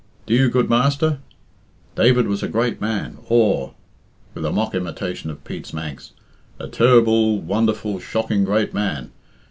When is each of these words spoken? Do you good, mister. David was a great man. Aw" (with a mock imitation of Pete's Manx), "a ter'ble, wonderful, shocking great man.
Do 0.25 0.33
you 0.33 0.49
good, 0.49 0.67
mister. 0.67 1.19
David 1.95 2.25
was 2.27 2.41
a 2.41 2.47
great 2.47 2.81
man. 2.81 3.19
Aw" 3.29 3.69
(with 4.33 4.43
a 4.43 4.51
mock 4.51 4.73
imitation 4.73 5.29
of 5.29 5.43
Pete's 5.43 5.75
Manx), 5.75 6.13
"a 6.59 6.67
ter'ble, 6.67 7.39
wonderful, 7.39 7.99
shocking 7.99 8.43
great 8.43 8.73
man. 8.73 9.11